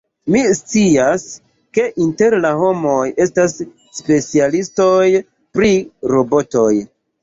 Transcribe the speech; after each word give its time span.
Mi 0.35 0.39
scias, 0.59 1.25
ke 1.79 1.85
inter 2.07 2.37
la 2.47 2.55
homoj 2.63 3.05
estas 3.29 3.57
specialistoj 4.01 5.01
pri 5.57 5.75
robotoj. 6.19 6.71